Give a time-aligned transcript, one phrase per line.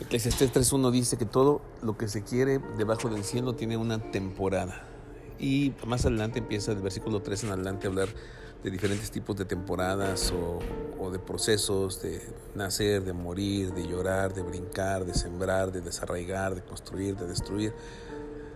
[0.00, 4.86] Eclesiastés 3.1 dice que todo lo que se quiere debajo del cielo tiene una temporada.
[5.38, 8.08] Y más adelante empieza el versículo 3 en adelante a hablar
[8.62, 12.20] de diferentes tipos de temporadas o, de procesos, de
[12.54, 17.72] nacer, de morir, de llorar, de brincar, de sembrar, de desarraigar, de construir, de destruir.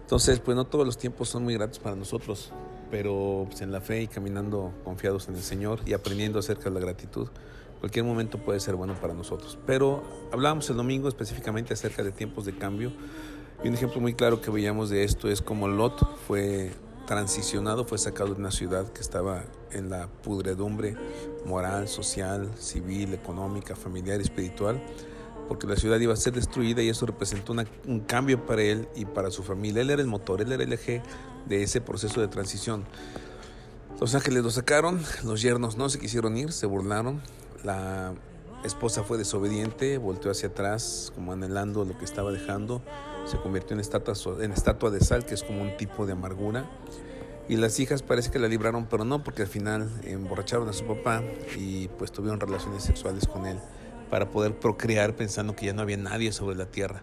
[0.00, 2.52] Entonces, pues no todos los tiempos son muy gratos para nosotros,
[2.90, 6.70] pero pues, en la fe y caminando confiados en el Señor y aprendiendo acerca de
[6.70, 7.28] la gratitud,
[7.80, 9.58] cualquier momento puede ser bueno para nosotros.
[9.66, 10.02] Pero
[10.32, 12.92] hablábamos el domingo específicamente acerca de tiempos de cambio
[13.62, 16.72] y un ejemplo muy claro que veíamos de esto es como Lot fue
[17.06, 20.94] transicionado, fue sacado de una ciudad que estaba en la pudredumbre
[21.46, 24.80] moral, social, civil, económica, familiar espiritual,
[25.48, 27.54] porque la ciudad iba a ser destruida y eso representó
[27.86, 29.80] un cambio para él y para su familia.
[29.80, 31.02] Él era el motor, él era el eje
[31.46, 32.84] de ese proceso de transición.
[34.00, 37.22] Los ángeles lo sacaron, los yernos no se quisieron ir, se burlaron,
[37.64, 38.14] la
[38.64, 42.82] esposa fue desobediente, volteó hacia atrás como anhelando lo que estaba dejando,
[43.24, 46.68] se convirtió en estatua, en estatua de sal, que es como un tipo de amargura.
[47.48, 50.84] Y las hijas parece que la libraron, pero no, porque al final emborracharon a su
[50.84, 51.22] papá
[51.56, 53.58] y pues tuvieron relaciones sexuales con él
[54.10, 57.02] para poder procrear pensando que ya no había nadie sobre la tierra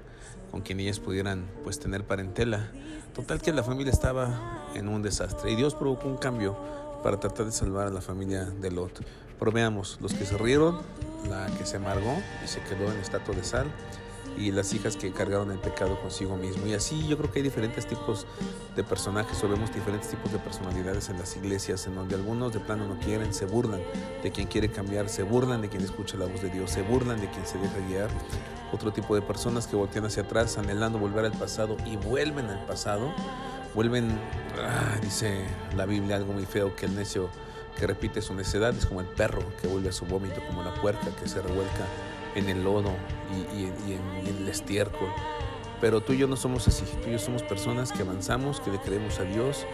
[0.56, 2.72] con quien ellas pudieran pues tener parentela.
[3.14, 6.58] Total que la familia estaba en un desastre y Dios provocó un cambio
[7.04, 9.06] para tratar de salvar a la familia de Lot.
[9.40, 10.80] Pero veamos, los que se rieron,
[11.30, 13.68] la que se amargó y se quedó en estatua de sal,
[14.38, 16.66] y las hijas que cargaron el pecado consigo mismo.
[16.68, 18.26] Y así yo creo que hay diferentes tipos
[18.76, 22.60] de personajes o vemos diferentes tipos de personalidades en las iglesias, en donde algunos de
[22.60, 23.82] plano no quieren, se burlan
[24.24, 27.20] de quien quiere cambiar, se burlan de quien escucha la voz de Dios, se burlan
[27.22, 28.10] de quien se deja guiar.
[28.72, 32.66] Otro tipo de personas que voltean hacia atrás anhelando volver al pasado y vuelven al
[32.66, 33.14] pasado,
[33.74, 34.20] vuelven,
[34.62, 37.30] ah, dice la Biblia algo muy feo, que el necio
[37.76, 40.74] que repite su necedad es como el perro que vuelve a su vómito, como la
[40.76, 41.86] puerca que se revuelca
[42.36, 42.92] en el lodo
[43.54, 45.10] y, en, el estiércol.
[45.82, 48.72] Pero tú y yo no somos así, tú y yo somos personas que avanzamos, que
[48.72, 49.66] le creemos a Dios,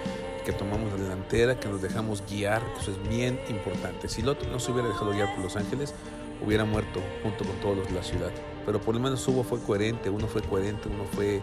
[0.45, 4.09] que tomamos la delantera, que nos dejamos guiar, eso es bien importante.
[4.09, 5.93] Si Lot no se hubiera dejado guiar por los ángeles,
[6.43, 8.31] hubiera muerto junto con todos los de la ciudad.
[8.65, 11.41] Pero por lo menos Hugo fue coherente, uno fue coherente, uno fue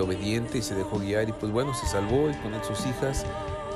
[0.00, 3.26] obediente y se dejó guiar y pues bueno, se salvó y con él sus hijas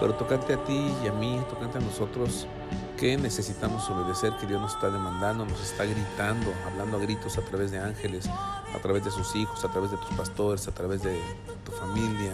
[0.03, 2.49] pero tocante a ti y a mí, tocante a nosotros,
[2.97, 7.43] que necesitamos obedecer, que Dios nos está demandando, nos está gritando, hablando a gritos a
[7.43, 11.05] través de ángeles, a través de sus hijos, a través de tus pastores, a través
[11.05, 11.23] de
[11.65, 12.33] tu familia,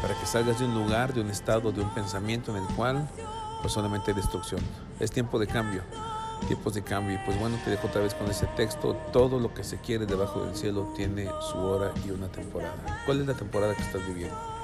[0.00, 3.10] para que salgas de un lugar, de un estado, de un pensamiento en el cual
[3.60, 4.60] pues solamente hay destrucción.
[5.00, 5.82] Es tiempo de cambio,
[6.46, 7.16] tiempos de cambio.
[7.16, 8.94] Y pues bueno, te dejo otra vez con ese texto.
[9.12, 13.02] Todo lo que se quiere debajo del cielo tiene su hora y una temporada.
[13.04, 14.59] ¿Cuál es la temporada que estás viviendo?